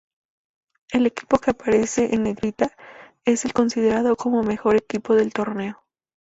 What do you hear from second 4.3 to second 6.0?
mejor equipo del torneo.